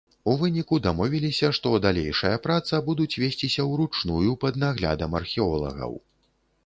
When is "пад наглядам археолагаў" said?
4.45-5.93